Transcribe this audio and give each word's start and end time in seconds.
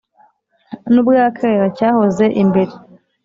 n'ubwa 0.91 1.25
kera 1.37 1.65
cyahoze 1.77 2.25
imbere 2.41 2.73